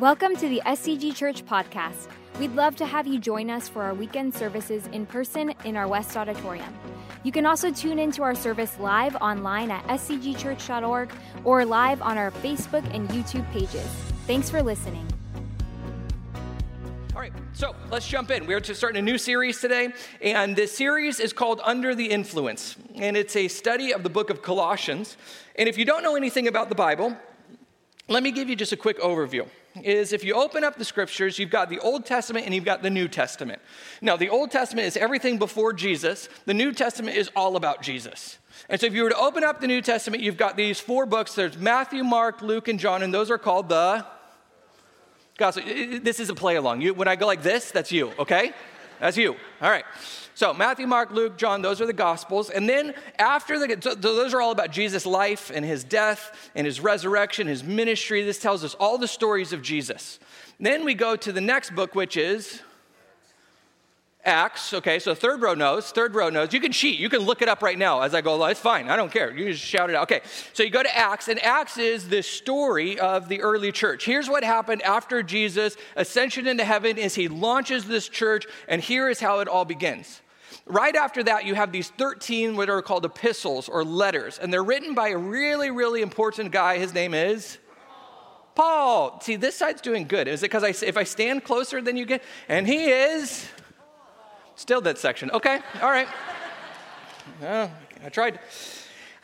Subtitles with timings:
[0.00, 2.06] Welcome to the SCG Church podcast.
[2.38, 5.88] We'd love to have you join us for our weekend services in person in our
[5.88, 6.72] West Auditorium.
[7.24, 11.10] You can also tune into our service live online at scgchurch.org
[11.42, 13.88] or live on our Facebook and YouTube pages.
[14.28, 15.04] Thanks for listening.
[17.12, 18.46] All right, so let's jump in.
[18.46, 19.88] We're starting a new series today,
[20.22, 24.30] and this series is called Under the Influence, and it's a study of the book
[24.30, 25.16] of Colossians.
[25.56, 27.16] And if you don't know anything about the Bible,
[28.06, 29.48] let me give you just a quick overview
[29.82, 32.82] is if you open up the scriptures, you've got the Old Testament and you've got
[32.82, 33.60] the New Testament.
[34.00, 38.38] Now, the Old Testament is everything before Jesus, the New Testament is all about Jesus.
[38.68, 41.06] And so, if you were to open up the New Testament, you've got these four
[41.06, 44.04] books there's Matthew, Mark, Luke, and John, and those are called the
[45.36, 45.62] Gospel.
[46.02, 46.80] This is a play along.
[46.80, 48.52] You, when I go like this, that's you, okay?
[48.98, 49.36] That's you.
[49.62, 49.84] All right.
[50.38, 52.48] So Matthew, Mark, Luke, John, those are the Gospels.
[52.48, 56.64] And then after the, so those are all about Jesus' life and his death and
[56.64, 58.22] his resurrection, his ministry.
[58.22, 60.20] This tells us all the stories of Jesus.
[60.60, 62.62] Then we go to the next book, which is
[64.24, 66.52] Acts, okay, so third row knows, third row knows.
[66.52, 68.52] You can cheat, you can look it up right now as I go along.
[68.52, 69.36] It's fine, I don't care.
[69.36, 70.04] You just shout it out.
[70.04, 70.20] Okay,
[70.52, 74.04] so you go to Acts, and Acts is the story of the early church.
[74.04, 79.08] Here's what happened after Jesus' ascension into heaven is he launches this church, and here
[79.08, 80.20] is how it all begins.
[80.66, 84.64] Right after that, you have these 13 what are called epistles or letters, and they're
[84.64, 86.78] written by a really, really important guy.
[86.78, 87.58] His name is
[88.54, 89.20] Paul.
[89.20, 90.28] See, this side's doing good.
[90.28, 92.22] Is it because I, if I stand closer than you get?
[92.48, 93.48] And he is
[94.58, 95.30] Still that section.
[95.30, 96.08] Okay, all right.
[98.04, 98.40] I tried.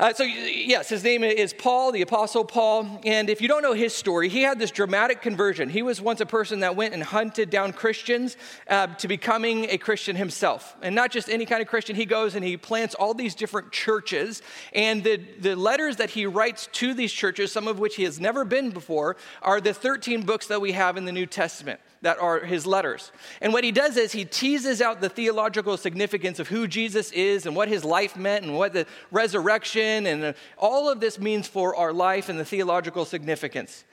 [0.05, 3.01] Uh, so, yes, his name is Paul, the Apostle Paul.
[3.07, 5.71] And if you don't know his story, he had this dramatic conversion.
[5.71, 8.37] He was once a person that went and hunted down Christians
[8.69, 10.77] uh, to becoming a Christian himself.
[10.83, 13.73] And not just any kind of Christian, he goes and he plants all these different
[13.73, 14.43] churches.
[14.75, 18.21] And the, the letters that he writes to these churches, some of which he has
[18.21, 22.19] never been before, are the 13 books that we have in the New Testament that
[22.19, 23.11] are his letters.
[23.41, 27.47] And what he does is he teases out the theological significance of who Jesus is
[27.47, 31.75] and what his life meant and what the resurrection and all of this means for
[31.75, 33.85] our life and the theological significance.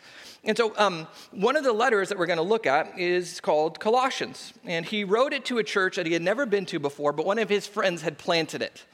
[0.44, 3.80] And so, um, one of the letters that we're going to look at is called
[3.80, 4.54] Colossians.
[4.66, 7.26] And he wrote it to a church that he had never been to before, but
[7.26, 8.86] one of his friends had planted it.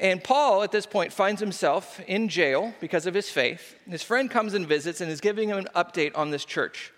[0.00, 3.76] And Paul, at this point, finds himself in jail because of his faith.
[3.88, 6.92] His friend comes and visits and is giving him an update on this church.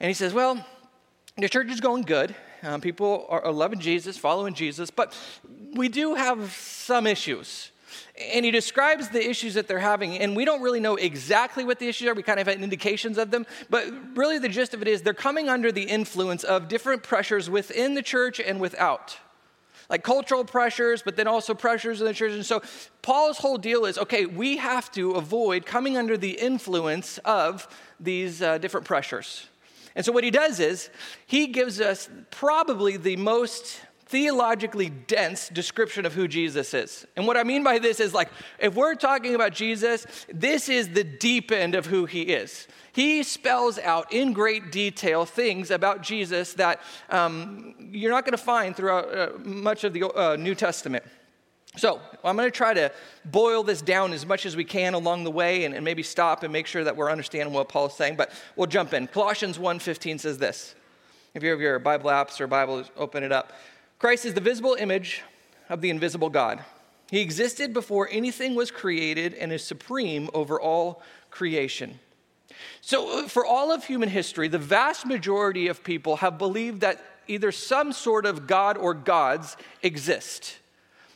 [0.00, 0.64] And he says, Well,
[1.36, 2.34] the church is going good.
[2.62, 5.16] Um, people are loving Jesus, following Jesus, but
[5.72, 7.70] we do have some issues.
[8.32, 11.78] And he describes the issues that they're having, and we don't really know exactly what
[11.78, 12.14] the issues are.
[12.14, 15.14] We kind of have indications of them, but really the gist of it is they're
[15.14, 19.16] coming under the influence of different pressures within the church and without.
[19.88, 22.32] Like cultural pressures, but then also pressures in the church.
[22.32, 22.62] And so
[23.02, 27.66] Paul's whole deal is okay, we have to avoid coming under the influence of
[27.98, 29.48] these uh, different pressures.
[29.94, 30.90] And so, what he does is,
[31.26, 33.80] he gives us probably the most
[34.10, 37.06] theologically dense description of who Jesus is.
[37.16, 38.28] And what I mean by this is like,
[38.58, 42.66] if we're talking about Jesus, this is the deep end of who he is.
[42.92, 48.42] He spells out in great detail things about Jesus that um, you're not going to
[48.42, 51.04] find throughout uh, much of the uh, New Testament.
[51.80, 52.92] So, I'm going to try to
[53.24, 56.42] boil this down as much as we can along the way and, and, maybe stop
[56.42, 59.06] and make sure that we're understanding what Paul is saying, but we'll jump in.
[59.06, 60.74] Colossians 1:15 says this.
[61.32, 63.54] If you have your Bible apps or Bible, open it up.
[63.98, 65.22] Christ is the visible image
[65.70, 66.62] of the invisible God.
[67.10, 71.98] He existed before anything was created and is supreme over all creation.
[72.82, 77.50] So, for all of human history, the vast majority of people have believed that either
[77.50, 80.58] some sort of God or gods exist.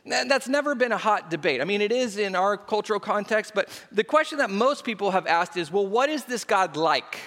[0.06, 1.62] That's never been a hot debate.
[1.62, 5.26] I mean, it is in our cultural context, but the question that most people have
[5.26, 7.18] asked is well, what is this God like?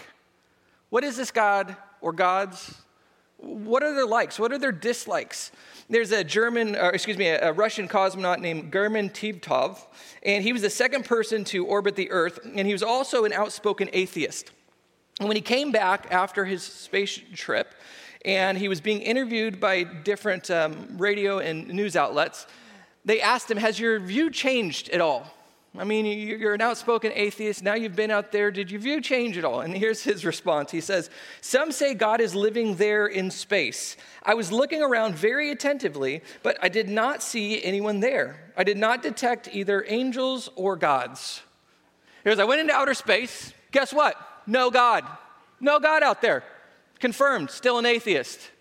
[0.90, 2.76] What is this God or gods?
[3.38, 4.40] What are their likes?
[4.40, 5.52] What are their dislikes?
[5.90, 9.80] There's a German, or excuse me, a Russian cosmonaut named German Titov,
[10.24, 13.34] and he was the second person to orbit the Earth, and he was also an
[13.34, 14.52] outspoken atheist.
[15.20, 17.74] And when he came back after his space trip,
[18.26, 22.48] and he was being interviewed by different um, radio and news outlets,
[23.08, 25.26] they asked him, Has your view changed at all?
[25.78, 27.64] I mean, you're an outspoken atheist.
[27.64, 28.52] Now you've been out there.
[28.52, 29.62] Did your view change at all?
[29.62, 30.72] And here's his response.
[30.72, 31.10] He says,
[31.40, 33.96] Some say God is living there in space.
[34.24, 38.52] I was looking around very attentively, but I did not see anyone there.
[38.58, 41.42] I did not detect either angels or gods.
[42.26, 43.54] Here's, I went into outer space.
[43.72, 44.16] Guess what?
[44.46, 45.06] No God.
[45.62, 46.44] No God out there.
[47.00, 48.52] Confirmed, still an atheist.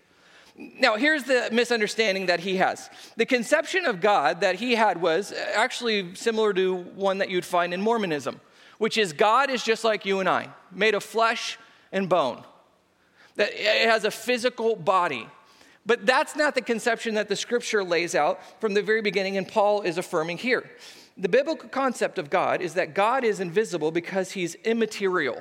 [0.57, 2.89] Now, here's the misunderstanding that he has.
[3.15, 7.73] The conception of God that he had was actually similar to one that you'd find
[7.73, 8.41] in Mormonism,
[8.79, 11.59] which is God is just like you and I, made of flesh,
[11.91, 12.43] and bone,
[13.35, 15.27] that it has a physical body.
[15.85, 19.47] But that's not the conception that the scripture lays out from the very beginning, and
[19.47, 20.69] Paul is affirming here.
[21.17, 25.39] The biblical concept of God is that God is invisible because he's immaterial,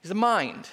[0.00, 0.68] he's a mind.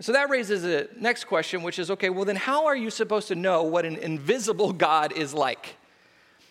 [0.00, 3.28] So that raises the next question, which is okay, well, then how are you supposed
[3.28, 5.76] to know what an invisible God is like?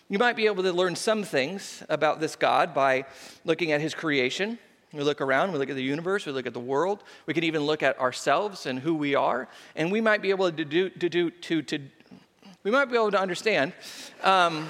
[0.08, 3.04] You might be able to learn some things about this God by
[3.44, 4.58] looking at his creation.
[4.92, 7.02] We look around, we look at the universe, we look at the world.
[7.26, 10.50] We can even look at ourselves and who we are, and we might be able
[10.50, 11.80] to do to do to to
[12.62, 13.72] we might be able to understand.
[14.22, 14.68] Um,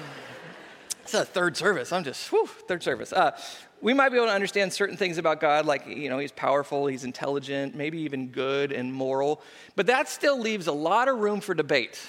[1.03, 1.91] it's a third service.
[1.91, 3.13] I'm just whew, third service.
[3.13, 3.37] Uh,
[3.85, 6.87] we might be able to understand certain things about God, like you know, He's powerful,
[6.87, 9.43] He's intelligent, maybe even good and moral.
[9.75, 12.01] But that still leaves a lot of room for debate.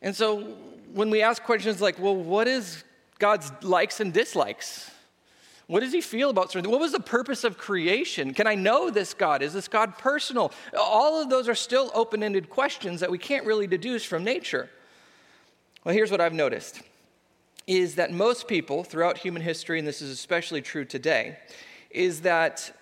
[0.00, 0.56] And so
[0.94, 2.84] when we ask questions like, well, what is
[3.18, 4.90] God's likes and dislikes?
[5.66, 8.32] What does he feel about certain What was the purpose of creation?
[8.32, 9.42] Can I know this God?
[9.42, 10.52] Is this God personal?
[10.74, 14.70] All of those are still open ended questions that we can't really deduce from nature.
[15.84, 16.80] Well, here's what I've noticed
[17.66, 21.38] is that most people throughout human history, and this is especially true today,
[21.90, 22.72] is that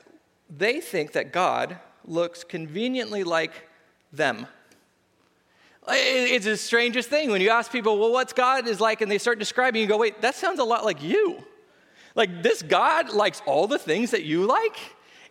[0.51, 3.53] they think that God looks conveniently like
[4.13, 4.47] them.
[5.89, 9.19] It's the strangest thing when you ask people, well, what's God is like, and they
[9.19, 11.45] start describing, you go, wait, that sounds a lot like you.
[12.15, 14.77] Like this God likes all the things that you like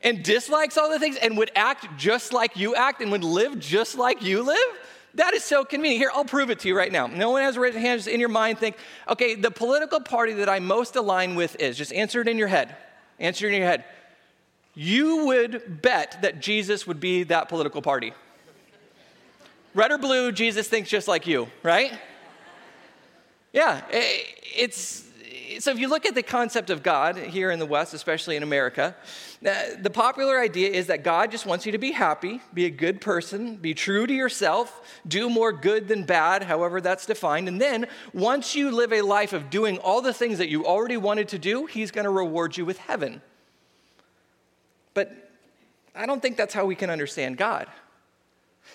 [0.01, 3.57] and dislikes all the things and would act just like you act and would live
[3.59, 4.79] just like you live.
[5.15, 5.99] That is so convenient.
[5.99, 7.07] Here, I'll prove it to you right now.
[7.07, 8.57] No one has raised hands in your mind.
[8.57, 8.77] Think,
[9.07, 12.47] okay, the political party that I most align with is just answer it in your
[12.47, 12.75] head.
[13.19, 13.85] Answer it in your head.
[14.73, 18.13] You would bet that Jesus would be that political party.
[19.75, 21.91] Red or blue, Jesus thinks just like you, right?
[23.51, 25.03] Yeah, it's
[25.59, 28.43] so if you look at the concept of God here in the West, especially in
[28.43, 28.95] America,
[29.45, 32.69] uh, the popular idea is that God just wants you to be happy, be a
[32.69, 37.47] good person, be true to yourself, do more good than bad, however that's defined.
[37.47, 40.97] And then once you live a life of doing all the things that you already
[40.97, 43.21] wanted to do, He's going to reward you with heaven.
[44.93, 45.31] But
[45.95, 47.67] I don't think that's how we can understand God.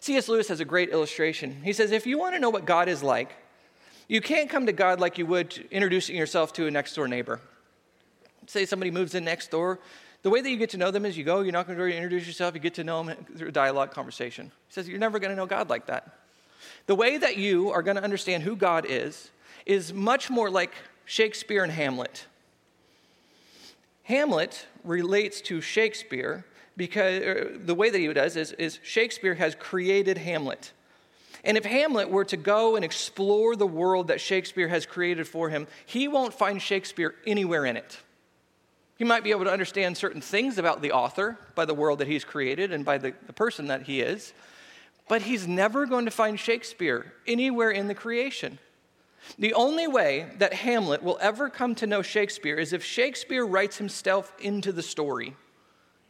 [0.01, 0.29] C.S.
[0.29, 1.63] Lewis has a great illustration.
[1.65, 3.35] He says, if you want to know what God is like,
[4.09, 7.41] you can't come to God like you would introducing yourself to a next door neighbor.
[8.47, 9.79] Say somebody moves in next door.
[10.23, 11.79] The way that you get to know them is you go, you knock on the
[11.79, 14.47] door, you introduce yourself, you get to know them through a dialogue conversation.
[14.67, 16.19] He says, You're never going to know God like that.
[16.87, 19.31] The way that you are going to understand who God is
[19.67, 20.73] is much more like
[21.05, 22.27] Shakespeare and Hamlet.
[24.05, 26.47] Hamlet relates to Shakespeare
[26.79, 30.73] because er, the way that he does is, is Shakespeare has created Hamlet.
[31.45, 35.49] And if Hamlet were to go and explore the world that Shakespeare has created for
[35.49, 37.99] him, he won't find Shakespeare anywhere in it.
[38.97, 42.09] He might be able to understand certain things about the author by the world that
[42.09, 44.33] he's created and by the, the person that he is,
[45.09, 48.59] but he's never going to find Shakespeare anywhere in the creation.
[49.39, 53.79] The only way that Hamlet will ever come to know Shakespeare is if Shakespeare writes
[53.79, 55.37] himself into the story,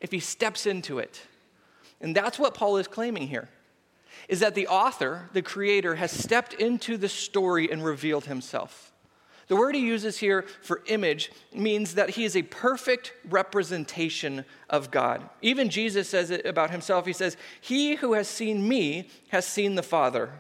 [0.01, 1.23] if he steps into it.
[2.01, 3.49] And that's what Paul is claiming here
[4.29, 8.93] is that the author, the creator, has stepped into the story and revealed himself.
[9.49, 14.91] The word he uses here for image means that he is a perfect representation of
[14.91, 15.29] God.
[15.41, 17.07] Even Jesus says it about himself.
[17.07, 20.31] He says, He who has seen me has seen the Father.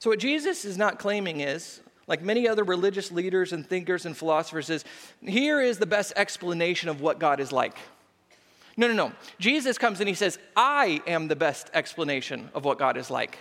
[0.00, 4.16] So, what Jesus is not claiming is, like many other religious leaders and thinkers and
[4.16, 4.84] philosophers, is
[5.20, 7.76] here is the best explanation of what God is like.
[8.76, 9.12] No, no, no.
[9.38, 13.38] Jesus comes and he says, I am the best explanation of what God is like.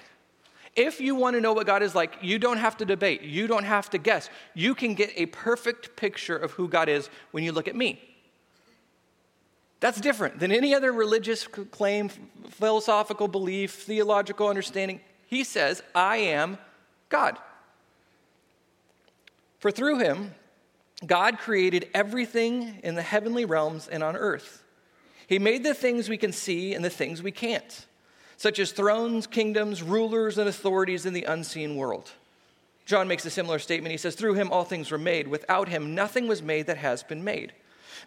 [0.76, 3.22] If you want to know what God is like, you don't have to debate.
[3.22, 4.30] You don't have to guess.
[4.54, 8.02] You can get a perfect picture of who God is when you look at me.
[9.82, 12.10] That's different than any other religious claim,
[12.50, 15.02] philosophical belief, theological understanding.
[15.26, 16.58] He says, I am
[17.10, 17.38] God.
[19.60, 20.36] For through him,
[21.06, 24.64] God created everything in the heavenly realms and on earth.
[25.32, 27.86] He made the things we can see and the things we can't,
[28.36, 32.12] such as thrones, kingdoms, rulers, and authorities in the unseen world.
[32.86, 33.94] John makes a similar statement.
[33.94, 35.30] He says, Through him all things were made.
[35.30, 37.54] Without him, nothing was made that has been made.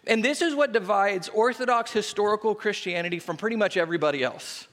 [0.05, 4.67] And this is what divides Orthodox historical Christianity from pretty much everybody else.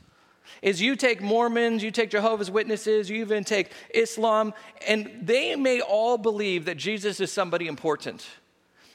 [0.60, 4.52] Is you take Mormons, you take Jehovah's Witnesses, you even take Islam,
[4.86, 8.28] and they may all believe that Jesus is somebody important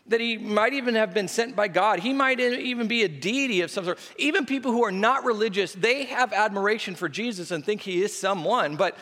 [0.07, 1.99] that he might even have been sent by God.
[1.99, 3.99] He might even be a deity of some sort.
[4.17, 8.17] Even people who are not religious, they have admiration for Jesus and think he is
[8.17, 8.77] someone.
[8.77, 8.97] But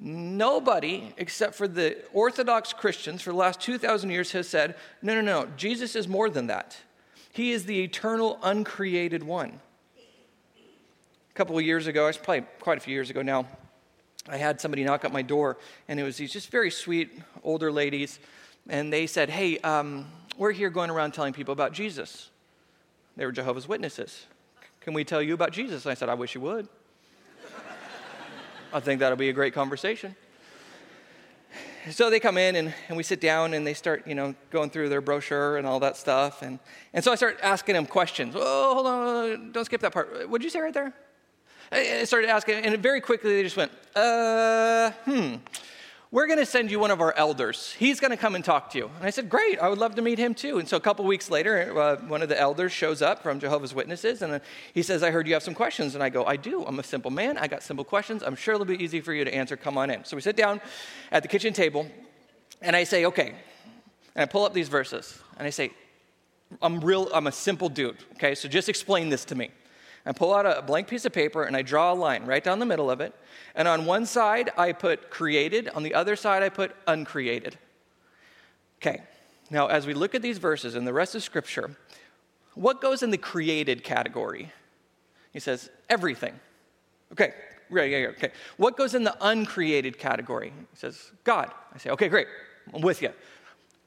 [0.00, 5.20] nobody, except for the Orthodox Christians for the last 2,000 years, has said, no, no,
[5.20, 6.76] no, Jesus is more than that.
[7.32, 9.60] He is the eternal, uncreated one.
[9.98, 13.46] A couple of years ago, it's probably quite a few years ago now,
[14.28, 17.70] I had somebody knock at my door, and it was these just very sweet older
[17.70, 18.18] ladies,
[18.68, 22.30] and they said, Hey, um, we're here going around telling people about Jesus.
[23.16, 24.26] They were Jehovah's Witnesses.
[24.80, 25.84] Can we tell you about Jesus?
[25.84, 26.68] And I said, I wish you would.
[28.72, 30.14] I think that'll be a great conversation.
[31.90, 34.70] So they come in and, and we sit down and they start, you know, going
[34.70, 36.42] through their brochure and all that stuff.
[36.42, 36.58] And,
[36.92, 38.34] and so I start asking them questions.
[38.36, 40.28] Oh, hold on, don't skip that part.
[40.28, 40.92] What did you say right there?
[41.70, 45.36] I started asking, and very quickly they just went, uh, hmm
[46.10, 47.74] we're going to send you one of our elders.
[47.78, 48.90] He's going to come and talk to you.
[48.98, 50.58] And I said, Great, I would love to meet him too.
[50.58, 53.74] And so a couple weeks later, uh, one of the elders shows up from Jehovah's
[53.74, 54.40] Witnesses and
[54.72, 55.94] he says, I heard you have some questions.
[55.94, 56.64] And I go, I do.
[56.64, 57.36] I'm a simple man.
[57.38, 58.22] I got simple questions.
[58.22, 59.56] I'm sure it'll be easy for you to answer.
[59.56, 60.04] Come on in.
[60.04, 60.60] So we sit down
[61.10, 61.86] at the kitchen table
[62.62, 63.34] and I say, Okay.
[64.14, 65.72] And I pull up these verses and I say,
[66.62, 67.96] I'm real, I'm a simple dude.
[68.14, 69.50] Okay, so just explain this to me.
[70.06, 72.60] I pull out a blank piece of paper and I draw a line right down
[72.60, 73.12] the middle of it.
[73.56, 77.58] And on one side, I put created, on the other side, I put uncreated.
[78.80, 79.02] Okay,
[79.50, 81.76] now as we look at these verses and the rest of Scripture,
[82.54, 84.52] what goes in the created category?
[85.32, 86.38] He says, everything.
[87.12, 87.34] Okay,
[87.68, 88.30] right, yeah, yeah, okay.
[88.58, 90.52] What goes in the uncreated category?
[90.70, 91.50] He says, God.
[91.74, 92.28] I say, okay, great,
[92.72, 93.10] I'm with you.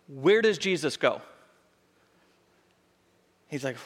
[0.08, 1.22] Where does Jesus go?
[3.48, 3.78] He's like,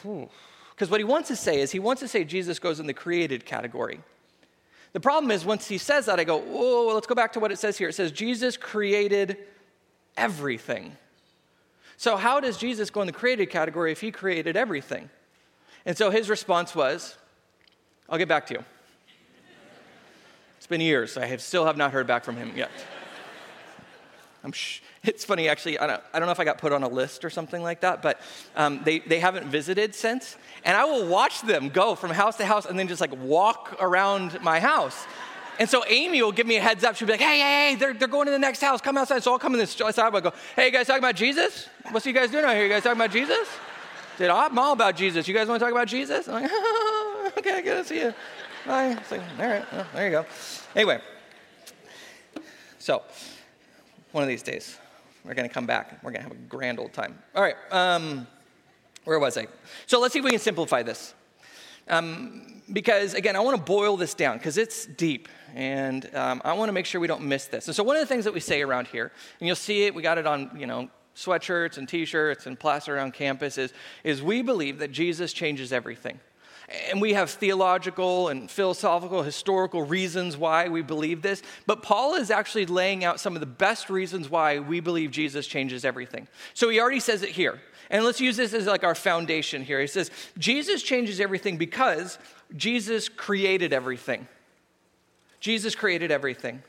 [0.74, 2.94] because what he wants to say is he wants to say Jesus goes in the
[2.94, 4.00] created category.
[4.92, 7.50] The problem is, once he says that, I go, whoa, let's go back to what
[7.50, 7.88] it says here.
[7.88, 9.38] It says, Jesus created
[10.16, 10.96] everything.
[11.96, 15.10] So, how does Jesus go in the created category if he created everything?
[15.86, 17.16] And so his response was,
[18.08, 18.64] I'll get back to you.
[20.58, 21.16] It's been years.
[21.16, 22.70] I have still have not heard back from him yet.
[24.52, 26.88] Sh- it's funny, actually, I don't, I don't, know if I got put on a
[26.88, 28.20] list or something like that, but
[28.56, 30.36] um, they, they haven't visited since.
[30.64, 33.76] And I will watch them go from house to house and then just like walk
[33.80, 35.06] around my house.
[35.58, 36.96] And so Amy will give me a heads up.
[36.96, 38.80] She'll be like, hey, hey, hey, they're, they're going to the next house.
[38.80, 39.22] Come outside.
[39.22, 39.98] So I'll come in this side.
[39.98, 41.68] I go, hey, you guys talking about Jesus?
[41.90, 42.64] What's you guys doing out here?
[42.64, 43.46] You guys talking about Jesus?
[44.18, 45.26] Did I'm all about Jesus.
[45.26, 46.28] You guys want to talk about Jesus?
[46.28, 48.14] I'm like, oh, okay, good to see you.
[48.66, 48.96] Bye.
[49.10, 50.26] Like, all right, well, there you go.
[50.74, 51.00] Anyway,
[52.78, 53.02] so
[54.14, 54.78] one of these days,
[55.24, 55.98] we're going to come back.
[56.04, 57.18] We're going to have a grand old time.
[57.34, 57.56] All right.
[57.72, 58.28] Um,
[59.02, 59.48] where was I?
[59.86, 61.14] So let's see if we can simplify this.
[61.88, 65.28] Um, because, again, I want to boil this down because it's deep.
[65.54, 67.66] And um, I want to make sure we don't miss this.
[67.66, 69.94] And so, one of the things that we say around here, and you'll see it,
[69.94, 73.72] we got it on, you know, sweatshirts and t shirts and plaster around campus, is,
[74.04, 76.18] is we believe that Jesus changes everything.
[76.90, 81.42] And we have theological and philosophical, historical reasons why we believe this.
[81.66, 85.46] But Paul is actually laying out some of the best reasons why we believe Jesus
[85.46, 86.26] changes everything.
[86.54, 87.60] So he already says it here.
[87.90, 89.80] And let's use this as like our foundation here.
[89.80, 92.18] He says, Jesus changes everything because
[92.56, 94.26] Jesus created everything.
[95.40, 96.62] Jesus created everything.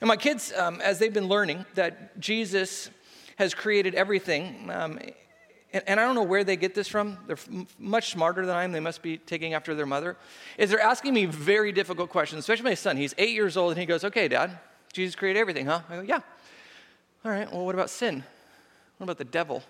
[0.00, 2.90] And my kids, um, as they've been learning that Jesus
[3.36, 4.98] has created everything, um,
[5.72, 7.18] and, and I don't know where they get this from.
[7.26, 7.48] They're f-
[7.78, 8.72] much smarter than I am.
[8.72, 10.16] They must be taking after their mother.
[10.56, 12.96] Is they're asking me very difficult questions, especially my son.
[12.96, 14.58] He's eight years old, and he goes, Okay, Dad,
[14.92, 15.80] Jesus created everything, huh?
[15.88, 16.20] I go, Yeah.
[17.24, 18.24] All right, well, what about sin?
[18.96, 19.62] What about the devil?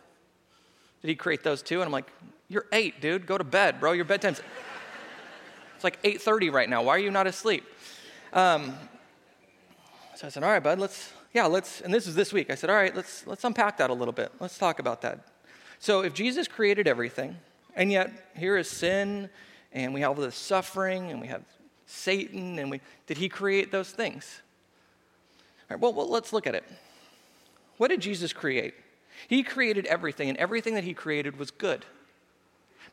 [1.02, 1.76] Did he create those too?
[1.76, 2.10] And I'm like,
[2.48, 3.26] You're eight, dude.
[3.26, 3.92] Go to bed, bro.
[3.92, 4.40] Your bedtime's.
[5.74, 6.82] It's like 8:30 right now.
[6.82, 7.64] Why are you not asleep?
[8.32, 8.74] Um,
[10.16, 12.50] so I said, all right, bud, let's, yeah, let's, and this is this week.
[12.50, 14.32] I said, all right, let's, let's unpack that a little bit.
[14.40, 15.20] Let's talk about that.
[15.80, 17.36] So if Jesus created everything,
[17.76, 19.30] and yet here is sin,
[19.72, 21.42] and we have all this suffering, and we have
[21.86, 24.42] Satan, and we did he create those things?
[25.70, 26.64] All right, well, well, let's look at it.
[27.76, 28.74] What did Jesus create?
[29.28, 31.84] He created everything, and everything that he created was good.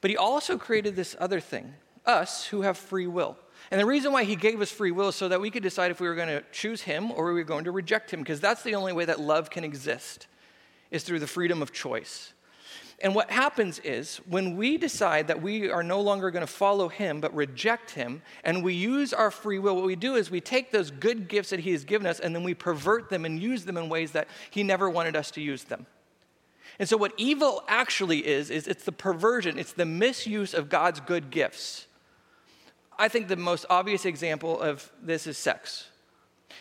[0.01, 1.74] But he also created this other thing,
[2.06, 3.38] us who have free will.
[3.72, 5.89] And the reason why he gave us free will is so that we could decide
[5.89, 8.39] if we were going to choose him or we were going to reject him, because
[8.39, 10.27] that's the only way that love can exist,
[10.92, 12.34] is through the freedom of choice.
[13.02, 16.88] And what happens is when we decide that we are no longer going to follow
[16.88, 20.40] him but reject him, and we use our free will, what we do is we
[20.40, 23.42] take those good gifts that he has given us and then we pervert them and
[23.42, 25.86] use them in ways that he never wanted us to use them.
[26.80, 31.00] And so, what evil actually is, is it's the perversion, it's the misuse of God's
[31.00, 31.88] good gifts.
[32.98, 35.90] I think the most obvious example of this is sex.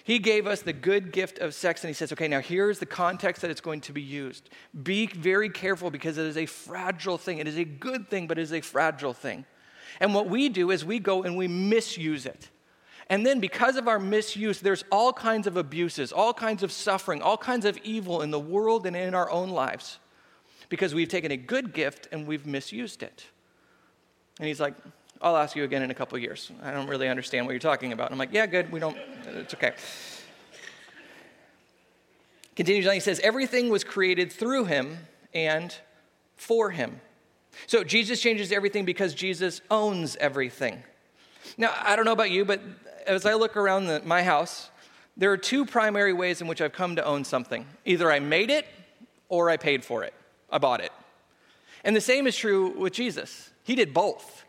[0.03, 2.87] He gave us the good gift of sex, and he says, okay, now here's the
[2.87, 4.51] context that it's going to be used.
[4.83, 7.39] Be very careful because it is a fragile thing.
[7.39, 9.45] It is a good thing, but it is a fragile thing.
[10.01, 12.51] And what we do is we go and we misuse it.
[13.09, 17.21] And then, because of our misuse, there's all kinds of abuses, all kinds of suffering,
[17.23, 19.99] all kinds of evil in the world and in our own lives
[20.69, 23.27] because we've taken a good gift and we've misused it.
[24.39, 24.75] And he's like,
[25.23, 26.51] I'll ask you again in a couple years.
[26.63, 28.13] I don't really understand what you're talking about.
[28.13, 28.71] I'm like, yeah, good.
[28.71, 29.73] We don't, it's okay.
[32.57, 34.99] Continues on, he says, everything was created through him
[35.33, 35.75] and
[36.37, 37.01] for him.
[37.67, 40.83] So Jesus changes everything because Jesus owns everything.
[41.57, 42.61] Now, I don't know about you, but
[43.07, 44.71] as I look around the, my house,
[45.17, 48.51] there are two primary ways in which I've come to own something either I made
[48.51, 48.67] it
[49.29, 50.15] or I paid for it,
[50.51, 50.93] I bought it.
[51.85, 53.51] And the same is true with Jesus.
[53.63, 54.44] He did both.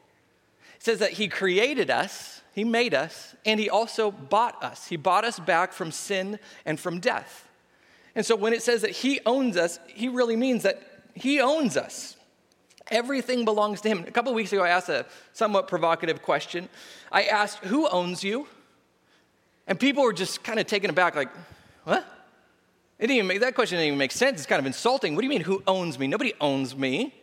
[0.85, 4.85] Says that He created us, He made us, and He also bought us.
[4.85, 7.49] He bought us back from sin and from death.
[8.13, 10.83] And so when it says that He owns us, He really means that
[11.15, 12.15] He owns us.
[12.91, 14.05] Everything belongs to him.
[14.07, 16.69] A couple weeks ago, I asked a somewhat provocative question.
[17.11, 18.47] I asked, Who owns you?
[19.65, 21.31] And people were just kind of taken aback, like,
[21.85, 22.05] What?
[22.99, 24.37] It didn't even make, that question didn't even make sense.
[24.37, 25.15] It's kind of insulting.
[25.15, 26.05] What do you mean, who owns me?
[26.05, 27.15] Nobody owns me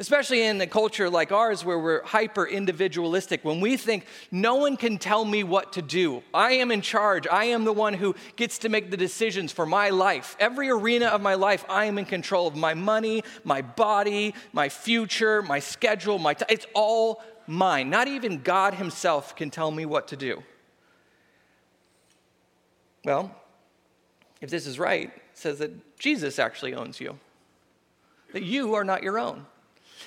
[0.00, 4.76] especially in a culture like ours where we're hyper individualistic, when we think no one
[4.76, 6.22] can tell me what to do.
[6.32, 7.26] I am in charge.
[7.26, 10.36] I am the one who gets to make the decisions for my life.
[10.38, 14.68] Every arena of my life, I am in control of my money, my body, my
[14.68, 17.90] future, my schedule, my t- it's all mine.
[17.90, 20.44] Not even God himself can tell me what to do.
[23.04, 23.34] Well,
[24.40, 27.18] if this is right, it says that Jesus actually owns you.
[28.32, 29.46] That you are not your own.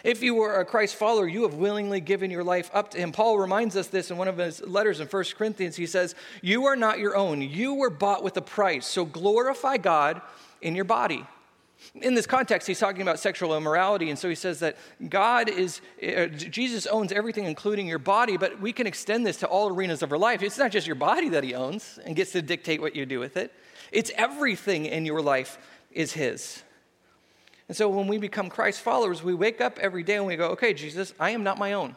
[0.04, 3.12] If you were a Christ follower, you have willingly given your life up to him.
[3.12, 5.76] Paul reminds us this in one of his letters in 1 Corinthians.
[5.76, 7.42] He says, You are not your own.
[7.42, 8.88] You were bought with a price.
[8.88, 10.22] So glorify God
[10.62, 11.26] in your body.
[11.96, 14.78] In this context, he's talking about sexual immorality, and so he says that
[15.10, 19.48] God is, uh, Jesus owns everything, including your body, but we can extend this to
[19.48, 20.44] all arenas of our life.
[20.44, 23.20] It's not just your body that he owns and gets to dictate what you do
[23.20, 23.52] with it,
[23.92, 25.58] it's everything in your life
[25.92, 26.62] is his.
[27.72, 30.48] And so when we become Christ followers, we wake up every day and we go,
[30.50, 31.96] okay, Jesus, I am not my own.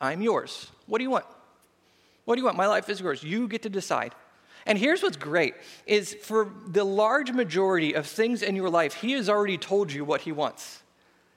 [0.00, 0.70] I'm yours.
[0.86, 1.24] What do you want?
[2.26, 2.56] What do you want?
[2.56, 3.20] My life is yours.
[3.20, 4.14] You get to decide.
[4.66, 9.10] And here's what's great is for the large majority of things in your life, he
[9.14, 10.84] has already told you what he wants.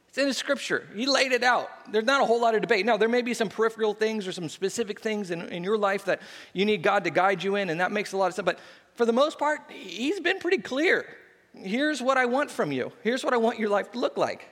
[0.10, 0.88] It's in the scripture.
[0.96, 1.68] He laid it out.
[1.92, 2.86] There's not a whole lot of debate.
[2.86, 6.06] Now, there may be some peripheral things or some specific things in, in your life
[6.06, 6.22] that
[6.54, 8.46] you need God to guide you in, and that makes a lot of sense.
[8.46, 8.60] But
[8.94, 11.08] for the most part, he's been pretty clear.
[11.54, 12.92] Here's what I want from you.
[13.04, 14.50] Here's what I want your life to look like.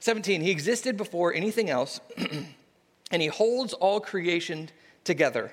[0.00, 2.00] 17, he existed before anything else,
[3.10, 4.68] and he holds all creation
[5.04, 5.52] together.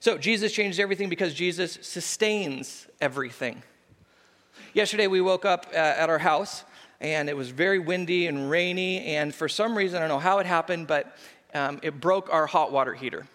[0.00, 3.62] So Jesus changes everything because Jesus sustains everything.
[4.74, 6.64] Yesterday, we woke up uh, at our house,
[7.00, 10.40] and it was very windy and rainy, and for some reason, I don't know how
[10.40, 11.16] it happened, but
[11.54, 13.26] um, it broke our hot water heater.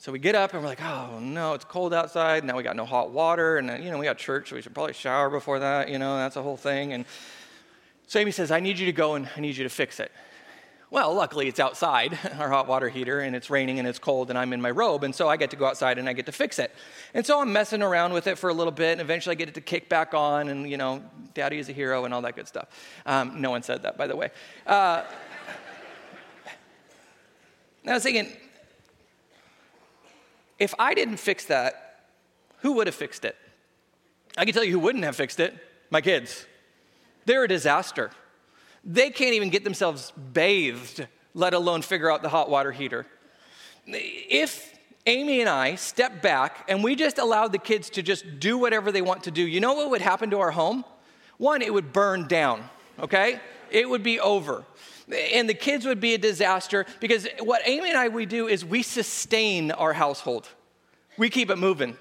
[0.00, 2.42] So we get up and we're like, oh no, it's cold outside.
[2.42, 3.58] Now we got no hot water.
[3.58, 5.90] And, you know, we got church, so we should probably shower before that.
[5.90, 6.94] You know, that's a whole thing.
[6.94, 7.04] And
[8.06, 10.10] so Amy says, I need you to go and I need you to fix it.
[10.90, 14.38] Well, luckily it's outside, our hot water heater, and it's raining and it's cold, and
[14.38, 16.32] I'm in my robe, and so I get to go outside and I get to
[16.32, 16.74] fix it.
[17.12, 19.48] And so I'm messing around with it for a little bit, and eventually I get
[19.48, 21.02] it to kick back on, and you know,
[21.34, 22.68] daddy is a hero and all that good stuff.
[23.04, 24.30] Um, no one said that, by the way.
[24.66, 25.04] Uh,
[27.86, 28.32] I was thinking,
[30.60, 32.04] if I didn't fix that,
[32.58, 33.34] who would have fixed it?
[34.36, 35.54] I can tell you who wouldn't have fixed it
[35.90, 36.46] my kids.
[37.26, 38.10] They're a disaster.
[38.84, 43.06] They can't even get themselves bathed, let alone figure out the hot water heater.
[43.86, 48.56] If Amy and I stepped back and we just allowed the kids to just do
[48.56, 50.84] whatever they want to do, you know what would happen to our home?
[51.38, 52.62] One, it would burn down,
[53.00, 53.40] okay?
[53.70, 54.64] It would be over
[55.12, 58.64] and the kids would be a disaster because what Amy and I we do is
[58.64, 60.48] we sustain our household.
[61.18, 61.96] We keep it moving.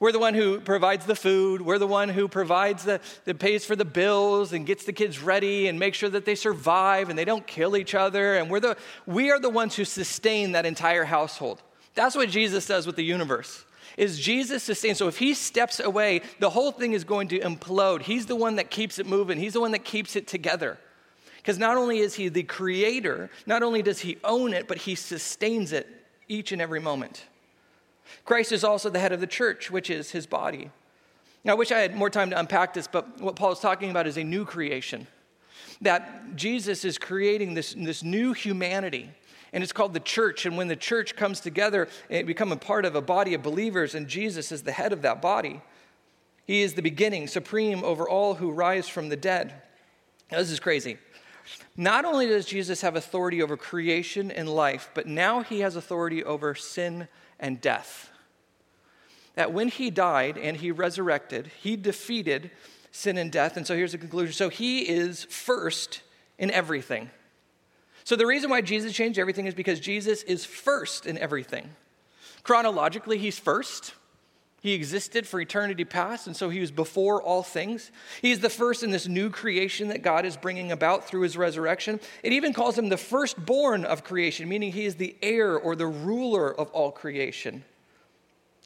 [0.00, 1.62] We're the one who provides the food.
[1.62, 5.20] We're the one who provides the that pays for the bills and gets the kids
[5.22, 8.36] ready and makes sure that they survive and they don't kill each other.
[8.36, 11.62] And we're the we are the ones who sustain that entire household.
[11.94, 13.64] That's what Jesus does with the universe.
[13.96, 14.98] Is Jesus sustains?
[14.98, 18.02] So if he steps away, the whole thing is going to implode.
[18.02, 19.38] He's the one that keeps it moving.
[19.38, 20.78] He's the one that keeps it together.
[21.48, 24.94] Because not only is he the creator, not only does he own it, but he
[24.94, 25.88] sustains it
[26.28, 27.24] each and every moment.
[28.26, 30.70] Christ is also the head of the church, which is his body.
[31.44, 33.90] Now, I wish I had more time to unpack this, but what Paul is talking
[33.90, 35.06] about is a new creation.
[35.80, 39.08] That Jesus is creating this, this new humanity,
[39.54, 40.44] and it's called the church.
[40.44, 43.94] And when the church comes together, it becomes a part of a body of believers,
[43.94, 45.62] and Jesus is the head of that body.
[46.44, 49.62] He is the beginning, supreme over all who rise from the dead.
[50.30, 50.98] Now, this is crazy.
[51.76, 56.24] Not only does Jesus have authority over creation and life, but now he has authority
[56.24, 57.08] over sin
[57.38, 58.10] and death.
[59.34, 62.50] That when he died and he resurrected, he defeated
[62.90, 63.56] sin and death.
[63.56, 64.32] And so here's the conclusion.
[64.32, 66.02] So he is first
[66.38, 67.10] in everything.
[68.08, 71.68] So, the reason why Jesus changed everything is because Jesus is first in everything.
[72.42, 73.92] Chronologically, he's first.
[74.60, 77.92] He existed for eternity past, and so he was before all things.
[78.20, 81.36] He is the first in this new creation that God is bringing about through his
[81.36, 82.00] resurrection.
[82.24, 85.86] It even calls him the firstborn of creation, meaning he is the heir or the
[85.86, 87.62] ruler of all creation.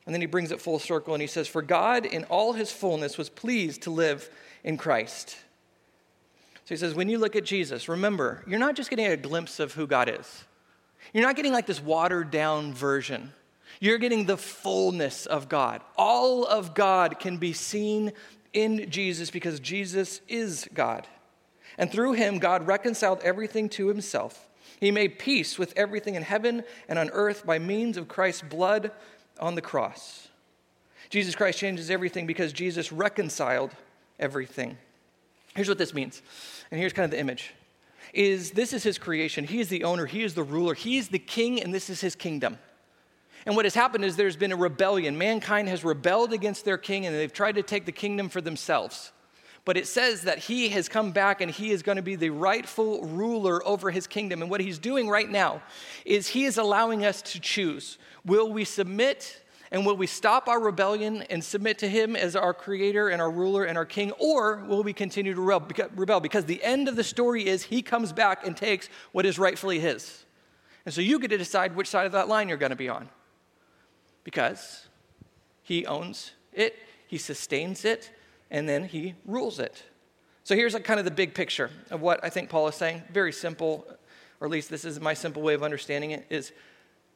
[0.06, 2.72] And then he brings it full circle and he says, For God in all his
[2.72, 4.30] fullness was pleased to live
[4.64, 5.36] in Christ.
[6.64, 9.60] So he says, When you look at Jesus, remember, you're not just getting a glimpse
[9.60, 10.44] of who God is,
[11.12, 13.32] you're not getting like this watered down version.
[13.82, 15.80] You're getting the fullness of God.
[15.96, 18.12] All of God can be seen
[18.52, 21.04] in Jesus because Jesus is God.
[21.76, 24.48] And through him, God reconciled everything to himself.
[24.78, 28.92] He made peace with everything in heaven and on earth by means of Christ's blood
[29.40, 30.28] on the cross.
[31.10, 33.72] Jesus Christ changes everything because Jesus reconciled
[34.20, 34.78] everything.
[35.56, 36.22] Here's what this means.
[36.70, 37.52] And here's kind of the image.
[38.14, 39.42] Is this is his creation.
[39.42, 42.00] He is the owner, he is the ruler, he is the king and this is
[42.00, 42.58] his kingdom.
[43.44, 45.18] And what has happened is there's been a rebellion.
[45.18, 49.12] Mankind has rebelled against their king and they've tried to take the kingdom for themselves.
[49.64, 52.30] But it says that he has come back and he is going to be the
[52.30, 54.42] rightful ruler over his kingdom.
[54.42, 55.62] And what he's doing right now
[56.04, 57.98] is he is allowing us to choose.
[58.24, 62.52] Will we submit and will we stop our rebellion and submit to him as our
[62.52, 64.10] creator and our ruler and our king?
[64.18, 66.20] Or will we continue to rebel?
[66.20, 69.80] Because the end of the story is he comes back and takes what is rightfully
[69.80, 70.24] his.
[70.84, 72.88] And so you get to decide which side of that line you're going to be
[72.88, 73.08] on
[74.24, 74.88] because
[75.62, 78.10] he owns it, he sustains it,
[78.50, 79.84] and then he rules it.
[80.44, 83.02] So here's kind of the big picture of what I think Paul is saying.
[83.12, 83.86] Very simple,
[84.40, 86.52] or at least this is my simple way of understanding it, is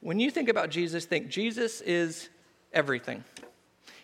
[0.01, 2.29] when you think about Jesus, think Jesus is
[2.73, 3.25] everything.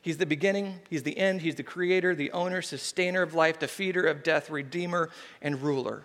[0.01, 4.11] He's the beginning, he's the end, he's the creator, the owner, sustainer of life, defeater
[4.11, 5.11] of death, redeemer,
[5.41, 6.05] and ruler.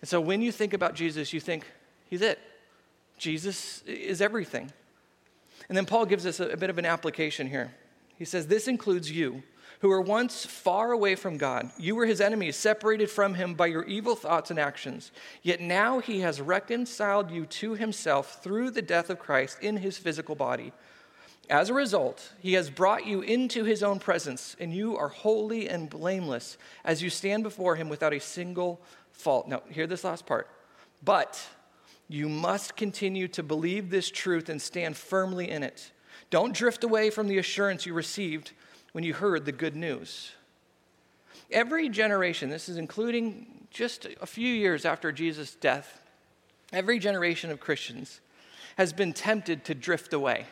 [0.00, 1.64] And so when you think about Jesus, you think,
[2.06, 2.40] he's it.
[3.18, 4.72] Jesus is everything.
[5.70, 7.72] And then Paul gives us a, a bit of an application here.
[8.16, 9.44] He says, This includes you,
[9.78, 11.70] who were once far away from God.
[11.78, 15.12] You were his enemies, separated from him by your evil thoughts and actions.
[15.42, 19.96] Yet now he has reconciled you to himself through the death of Christ in his
[19.96, 20.72] physical body.
[21.48, 25.68] As a result, he has brought you into his own presence, and you are holy
[25.68, 28.80] and blameless as you stand before him without a single
[29.12, 29.46] fault.
[29.46, 30.48] Now, hear this last part.
[31.04, 31.40] But
[32.10, 35.92] you must continue to believe this truth and stand firmly in it.
[36.28, 38.50] Don't drift away from the assurance you received
[38.92, 40.32] when you heard the good news.
[41.52, 46.00] Every generation, this is including just a few years after Jesus' death,
[46.72, 48.20] every generation of Christians
[48.76, 50.46] has been tempted to drift away.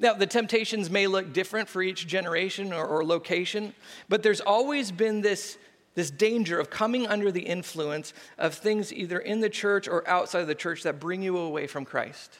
[0.00, 3.72] Now, the temptations may look different for each generation or, or location,
[4.08, 5.58] but there's always been this
[5.96, 10.40] this danger of coming under the influence of things either in the church or outside
[10.40, 12.38] of the church that bring you away from Christ.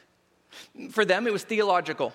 [0.90, 2.12] For them, it was theological,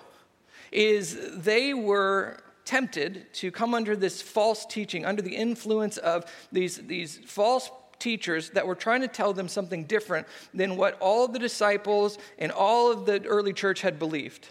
[0.70, 6.78] is they were tempted to come under this false teaching, under the influence of these,
[6.78, 11.38] these false teachers that were trying to tell them something different than what all the
[11.38, 14.48] disciples and all of the early church had believed.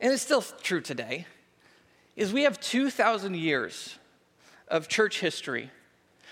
[0.00, 1.26] And it's still true today,
[2.16, 3.98] is we have 2,000 years
[4.66, 5.70] of church history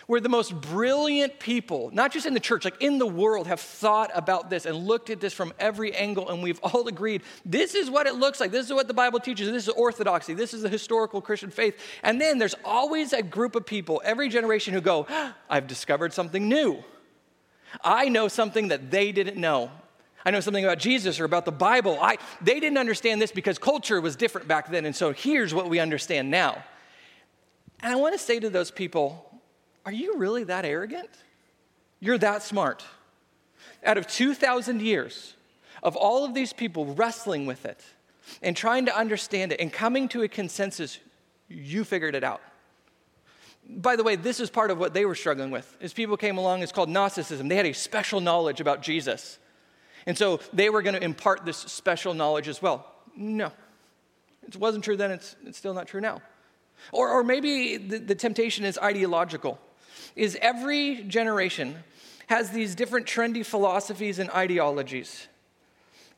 [0.06, 3.60] where the most brilliant people, not just in the church, like in the world, have
[3.60, 7.74] thought about this and looked at this from every angle, and we've all agreed this
[7.74, 8.50] is what it looks like.
[8.50, 9.50] This is what the Bible teaches.
[9.50, 10.34] This is orthodoxy.
[10.34, 11.78] This is the historical Christian faith.
[12.02, 16.12] And then there's always a group of people, every generation, who go, ah, I've discovered
[16.12, 16.82] something new.
[17.82, 19.70] I know something that they didn't know.
[20.24, 21.98] I know something about Jesus or about the Bible.
[22.00, 25.68] I, they didn't understand this because culture was different back then, and so here's what
[25.68, 26.62] we understand now.
[27.82, 29.31] And I want to say to those people,
[29.84, 31.10] are you really that arrogant?
[32.00, 32.84] You're that smart.
[33.84, 35.34] Out of 2,000 years
[35.82, 37.82] of all of these people wrestling with it
[38.42, 40.98] and trying to understand it and coming to a consensus,
[41.48, 42.40] you figured it out.
[43.68, 45.76] By the way, this is part of what they were struggling with.
[45.80, 47.48] As people came along, it's called Gnosticism.
[47.48, 49.38] They had a special knowledge about Jesus.
[50.06, 52.86] And so they were going to impart this special knowledge as well.
[53.16, 53.52] No.
[54.46, 56.20] It wasn't true then, it's, it's still not true now.
[56.90, 59.60] Or, or maybe the, the temptation is ideological
[60.16, 61.82] is every generation
[62.26, 65.28] has these different trendy philosophies and ideologies.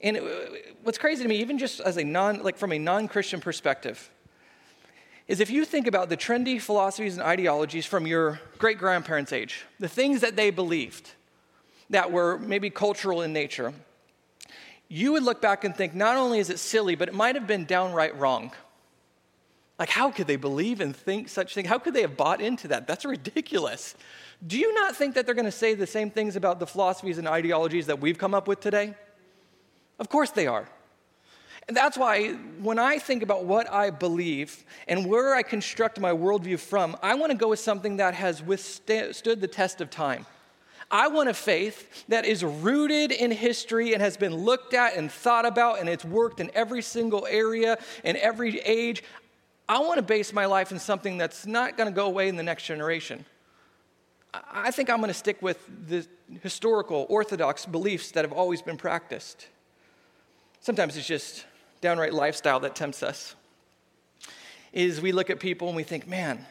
[0.01, 3.41] And it, what's crazy to me, even just as a non, like from a non-Christian
[3.41, 4.11] perspective,
[5.27, 9.65] is if you think about the trendy philosophies and ideologies from your great grandparents' age,
[9.81, 11.13] the things that they believed
[11.91, 13.73] that were maybe cultural in nature,
[14.89, 17.47] you would look back and think not only is it silly, but it might have
[17.47, 18.53] been downright wrong.
[19.79, 21.65] Like, how could they believe and think such thing?
[21.65, 22.87] How could they have bought into that?
[22.87, 23.95] That's ridiculous.
[24.47, 27.19] do you not think that they're going to say the same things about the philosophies
[27.19, 28.95] and ideologies that we've come up with today?
[29.99, 30.69] Of course they are.
[31.67, 36.11] And that's why when I think about what I believe and where I construct my
[36.11, 40.27] worldview from, I want to go with something that has withstood the test of time.
[40.91, 45.11] I want a faith that is rooted in history and has been looked at and
[45.11, 49.03] thought about, and it's worked in every single area in every age.
[49.69, 52.37] I want to base my life in something that's not going to go away in
[52.37, 53.25] the next generation.
[54.53, 56.07] I think I'm going to stick with the
[56.43, 59.47] historical, orthodox beliefs that have always been practiced.
[60.61, 61.47] Sometimes it's just
[61.81, 63.35] downright lifestyle that tempts us.
[64.73, 66.45] Is we look at people and we think, man,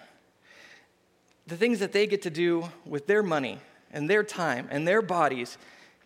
[1.45, 3.59] the things that they get to do with their money
[3.91, 5.57] and their time and their bodies,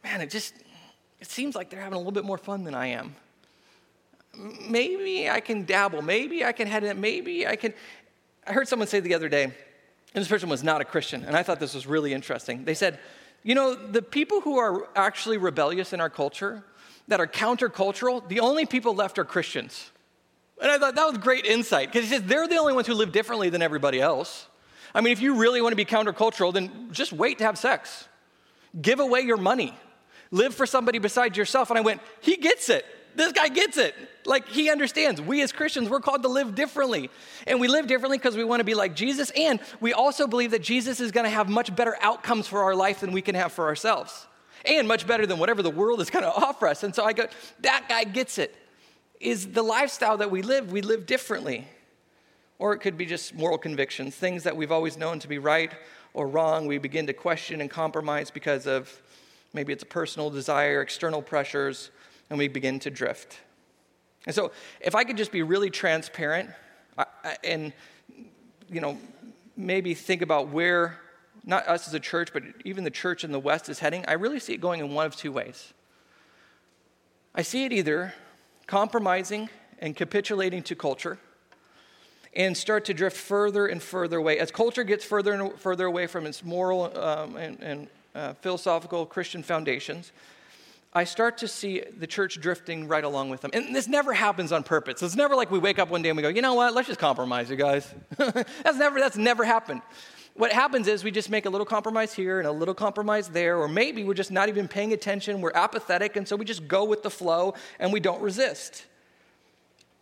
[0.04, 0.56] man, it just
[1.20, 3.16] it seems like they're having a little bit more fun than I am.
[4.70, 6.02] Maybe I can dabble.
[6.02, 7.02] Maybe I can head in.
[7.02, 7.74] Maybe I can.
[8.46, 9.54] I heard someone say the other day, and
[10.14, 12.64] this person was not a Christian, and I thought this was really interesting.
[12.64, 13.00] They said,
[13.44, 16.64] you know, the people who are actually rebellious in our culture
[17.08, 19.92] that are countercultural, the only people left are Christians.
[20.62, 22.94] And I thought that was great insight because he says they're the only ones who
[22.94, 24.48] live differently than everybody else.
[24.94, 28.08] I mean, if you really want to be countercultural, then just wait to have sex.
[28.82, 29.74] Give away your money.
[30.32, 31.70] Live for somebody besides yourself.
[31.70, 32.86] And I went, he gets it.
[33.18, 33.96] This guy gets it.
[34.26, 35.20] Like, he understands.
[35.20, 37.10] We as Christians, we're called to live differently.
[37.48, 39.32] And we live differently because we want to be like Jesus.
[39.32, 42.76] And we also believe that Jesus is going to have much better outcomes for our
[42.76, 44.28] life than we can have for ourselves
[44.66, 46.84] and much better than whatever the world is going to offer us.
[46.84, 47.26] And so I go,
[47.62, 48.56] that guy gets it.
[49.20, 51.68] Is the lifestyle that we live, we live differently.
[52.60, 55.74] Or it could be just moral convictions, things that we've always known to be right
[56.14, 56.68] or wrong.
[56.68, 59.02] We begin to question and compromise because of
[59.54, 61.90] maybe it's a personal desire, external pressures,
[62.30, 63.40] and we begin to drift.
[64.26, 66.50] And so, if I could just be really transparent
[67.44, 67.72] and,
[68.70, 68.98] you know,
[69.56, 71.00] maybe think about where
[71.46, 74.14] not us as a church, but even the church in the West is heading, I
[74.14, 75.74] really see it going in one of two ways.
[77.34, 78.14] I see it either
[78.66, 81.20] compromising and capitulating to culture
[82.36, 84.40] and start to drift further and further away.
[84.40, 89.06] As culture gets further and further away from its moral um, and, and uh, philosophical
[89.06, 90.12] Christian foundations,
[90.98, 93.52] I start to see the church drifting right along with them.
[93.54, 95.04] And this never happens on purpose.
[95.04, 96.88] It's never like we wake up one day and we go, you know what, let's
[96.88, 97.94] just compromise, you guys.
[98.18, 99.82] that's, never, that's never happened
[100.38, 103.58] what happens is we just make a little compromise here and a little compromise there,
[103.58, 106.84] or maybe we're just not even paying attention, we're apathetic, and so we just go
[106.84, 108.86] with the flow and we don't resist.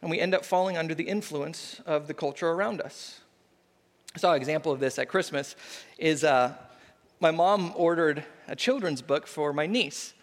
[0.02, 3.22] And we end up falling under the influence of the culture around us.
[4.14, 5.56] I saw an example of this at Christmas
[5.98, 6.54] is uh,
[7.22, 10.14] my mom ordered a children's book for my niece.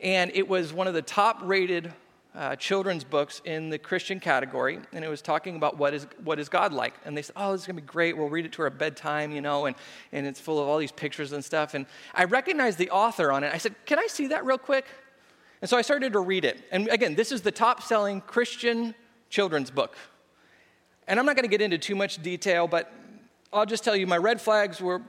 [0.00, 1.92] And it was one of the top rated
[2.34, 6.38] uh, children's books in the Christian category, and it was talking about what is, what
[6.38, 6.94] is God like.
[7.04, 8.16] And they said, Oh, this is going to be great.
[8.16, 9.74] We'll read it to her bedtime, you know, and,
[10.12, 11.74] and it's full of all these pictures and stuff.
[11.74, 13.52] And I recognized the author on it.
[13.52, 14.86] I said, Can I see that real quick?
[15.60, 16.62] And so I started to read it.
[16.70, 18.94] And again, this is the top selling Christian
[19.30, 19.96] children's book.
[21.08, 22.92] And I'm not going to get into too much detail, but
[23.52, 25.02] I'll just tell you my red flags were,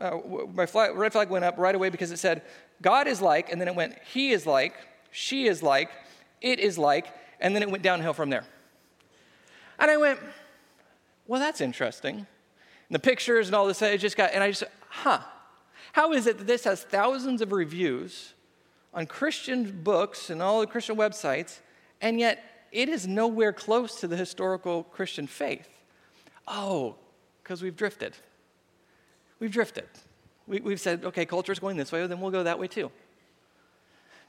[0.00, 0.18] uh,
[0.54, 2.42] my flag, red flag went up right away because it said,
[2.82, 4.74] God is like, and then it went, He is like,
[5.10, 5.90] she is like,
[6.40, 7.06] it is like,
[7.40, 8.44] and then it went downhill from there.
[9.78, 10.20] And I went,
[11.26, 12.16] well, that's interesting.
[12.16, 12.26] And
[12.90, 15.20] the pictures and all this, I just got, and I just, huh,
[15.92, 18.34] how is it that this has thousands of reviews
[18.94, 21.60] on Christian books and all the Christian websites,
[22.00, 25.68] and yet it is nowhere close to the historical Christian faith?
[26.46, 26.96] Oh,
[27.42, 28.16] because we've drifted.
[29.40, 29.86] We've drifted.
[30.46, 32.90] We, have said, okay, culture is going this way, then we'll go that way too.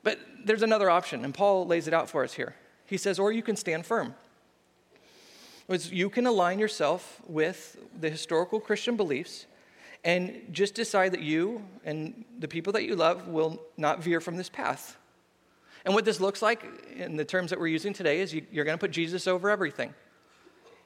[0.03, 2.55] But there's another option, and Paul lays it out for us here.
[2.85, 4.15] He says, or you can stand firm.
[5.69, 9.45] You can align yourself with the historical Christian beliefs
[10.03, 14.37] and just decide that you and the people that you love will not veer from
[14.37, 14.97] this path.
[15.83, 16.63] And what this looks like
[16.95, 19.49] in the terms that we're using today is you, are going to put Jesus over
[19.49, 19.93] everything.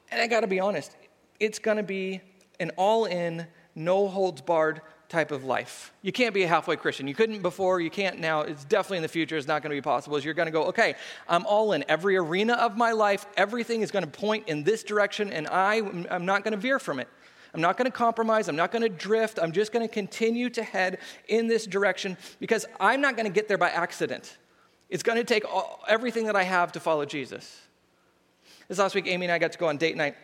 [0.10, 0.96] And I got to be honest,
[1.40, 2.22] it's going to be
[2.60, 4.82] an all in, no holds barred
[5.12, 5.92] type of life.
[6.02, 7.08] You can't be a halfway Christian.
[7.08, 8.42] You couldn't before, you can't now.
[8.42, 10.18] It's definitely in the future, it's not going to be possible.
[10.20, 10.96] You're going to go, okay,
[11.28, 11.84] I'm all in.
[11.90, 15.82] Every arena of my life, everything is going to point in this direction, and I,
[16.10, 17.10] I'm not going to veer from it.
[17.54, 18.48] I'm not going to compromise.
[18.48, 19.38] I'm not going to drift.
[19.38, 23.34] I'm just going to continue to head in this direction because I'm not going to
[23.34, 24.38] get there by accident.
[24.90, 27.62] It's going to take all, everything that I have to follow Jesus.
[28.70, 30.16] This last week, Amy and I got to go on date night.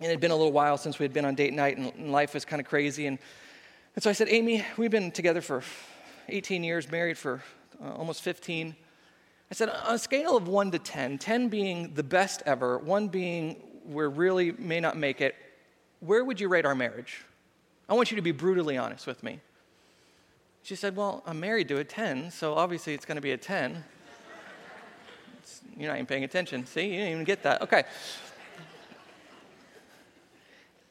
[0.00, 2.10] And it had been a little while since we had been on date night, and
[2.10, 3.06] life was kind of crazy.
[3.06, 3.18] And
[3.94, 5.62] and so I said, Amy, we've been together for
[6.28, 7.42] 18 years, married for
[7.84, 8.76] uh, almost 15.
[9.50, 13.08] I said, on a scale of 1 to 10, 10 being the best ever, 1
[13.08, 15.34] being we really may not make it,
[15.98, 17.24] where would you rate our marriage?
[17.88, 19.40] I want you to be brutally honest with me.
[20.62, 23.36] She said, Well, I'm married to a 10, so obviously it's going to be a
[23.36, 23.82] 10.
[25.40, 26.64] It's, you're not even paying attention.
[26.66, 27.62] See, you didn't even get that.
[27.62, 27.84] Okay.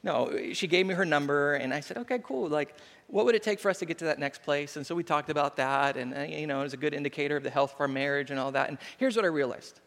[0.02, 2.48] No, she gave me her number, and I said, okay, cool.
[2.48, 2.76] Like,
[3.08, 4.78] what would it take for us to get to that next place?
[4.78, 7.36] And so we talked about that, and, uh, you know, it was a good indicator
[7.36, 8.70] of the health of our marriage and all that.
[8.70, 9.80] And here's what I realized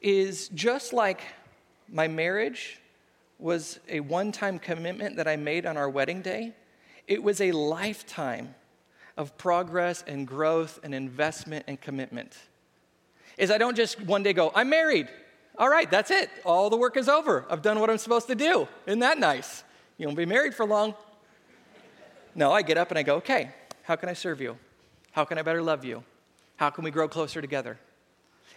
[0.00, 1.22] is just like
[1.88, 2.80] my marriage
[3.38, 6.54] was a one time commitment that I made on our wedding day,
[7.06, 8.54] it was a lifetime
[9.16, 12.36] of progress and growth and investment and commitment.
[13.38, 15.08] Is I don't just one day go, I'm married.
[15.58, 16.30] All right, that's it.
[16.44, 17.44] All the work is over.
[17.50, 18.68] I've done what I'm supposed to do.
[18.86, 19.64] Isn't that nice?
[19.98, 20.94] You won't be married for long.
[22.34, 23.50] No, I get up and I go, okay,
[23.82, 24.56] how can I serve you?
[25.12, 26.02] How can I better love you?
[26.56, 27.78] How can we grow closer together?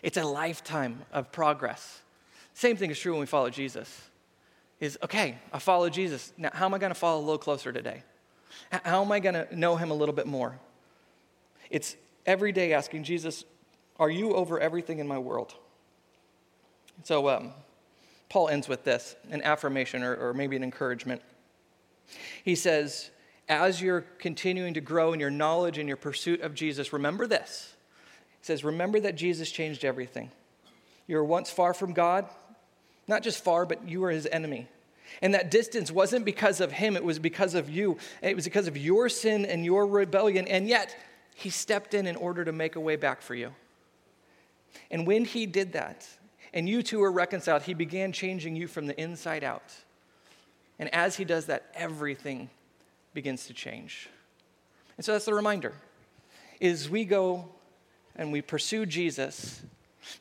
[0.01, 2.01] It's a lifetime of progress.
[2.53, 4.01] Same thing is true when we follow Jesus.
[4.79, 6.31] Is okay, I follow Jesus.
[6.37, 8.03] Now, how am I going to follow a little closer today?
[8.83, 10.57] How am I going to know him a little bit more?
[11.69, 13.43] It's every day asking Jesus,
[13.99, 15.55] Are you over everything in my world?
[17.03, 17.53] So, um,
[18.29, 21.21] Paul ends with this an affirmation or, or maybe an encouragement.
[22.43, 23.11] He says,
[23.47, 27.73] As you're continuing to grow in your knowledge and your pursuit of Jesus, remember this.
[28.41, 30.31] He says, Remember that Jesus changed everything.
[31.07, 32.27] You were once far from God,
[33.07, 34.67] not just far, but you were his enemy.
[35.21, 37.97] And that distance wasn't because of him, it was because of you.
[38.21, 40.47] It was because of your sin and your rebellion.
[40.47, 40.95] And yet,
[41.35, 43.53] he stepped in in order to make a way back for you.
[44.89, 46.07] And when he did that,
[46.55, 49.73] and you two are reconciled, he began changing you from the inside out.
[50.79, 52.49] And as he does that, everything
[53.13, 54.09] begins to change.
[54.97, 55.73] And so that's the reminder.
[56.61, 57.49] Is we go
[58.15, 59.61] and we pursue Jesus,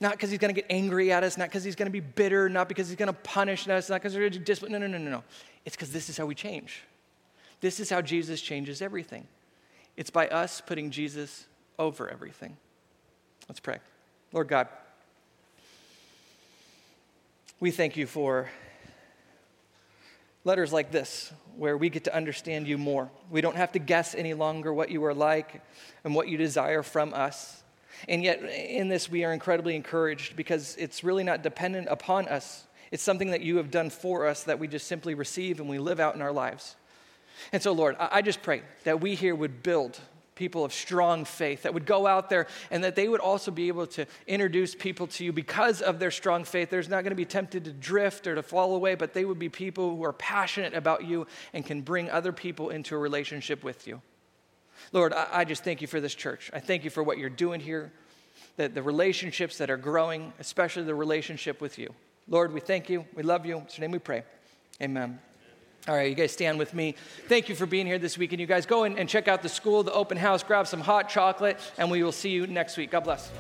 [0.01, 2.01] not because he's going to get angry at us, not because he's going to be
[2.01, 4.73] bitter, not because he's going to punish us, not because we're going to discipline.
[4.73, 5.25] No, no, no, no, no.
[5.65, 6.83] It's because this is how we change.
[7.61, 9.27] This is how Jesus changes everything.
[9.97, 11.47] It's by us putting Jesus
[11.79, 12.57] over everything.
[13.49, 13.79] Let's pray.
[14.33, 14.67] Lord God,
[17.61, 18.51] we thank you for
[20.45, 23.11] letters like this, where we get to understand you more.
[23.31, 25.63] We don't have to guess any longer what you are like
[26.03, 27.63] and what you desire from us.
[28.09, 32.67] And yet, in this, we are incredibly encouraged because it's really not dependent upon us.
[32.91, 35.79] It's something that you have done for us that we just simply receive and we
[35.79, 36.77] live out in our lives.
[37.53, 39.99] And so, Lord, I just pray that we here would build
[40.35, 43.69] people of strong faith that would go out there and that they would also be
[43.69, 46.71] able to introduce people to you because of their strong faith.
[46.71, 49.39] There's not going to be tempted to drift or to fall away, but they would
[49.39, 53.63] be people who are passionate about you and can bring other people into a relationship
[53.63, 54.01] with you.
[54.93, 56.51] Lord, I, I just thank you for this church.
[56.53, 57.93] I thank you for what you're doing here,
[58.57, 61.95] the, the relationships that are growing, especially the relationship with you.
[62.29, 63.05] Lord, we thank you.
[63.15, 63.59] We love you.
[63.59, 64.25] In your name we pray.
[64.81, 65.19] Amen.
[65.87, 66.95] All right, you guys stand with me.
[67.29, 68.33] Thank you for being here this week.
[68.33, 71.11] And you guys go and check out the school, the open house, grab some hot
[71.11, 72.91] chocolate, and we will see you next week.
[72.91, 73.31] God bless.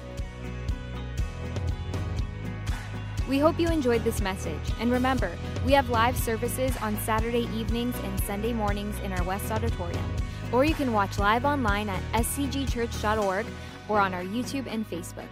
[3.30, 4.60] We hope you enjoyed this message.
[4.78, 5.30] And remember,
[5.64, 10.04] we have live services on Saturday evenings and Sunday mornings in our West Auditorium.
[10.52, 13.46] Or you can watch live online at scgchurch.org
[13.88, 15.28] or on our YouTube and Facebook.